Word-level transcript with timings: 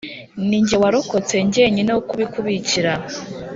Ni 0.47 0.59
jye 0.67 0.75
warokotse 0.81 1.35
jyenyine 1.53 1.91
wo 1.95 2.03
kubikubikira. 2.09 2.91